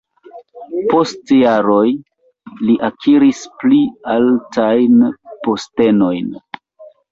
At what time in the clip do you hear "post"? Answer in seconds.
0.93-1.33